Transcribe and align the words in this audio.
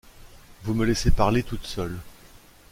Vous 0.63 0.73
me 0.73 0.83
laissez 0.83 1.11
parler 1.11 1.43
toute 1.43 1.67
seule. 1.67 1.95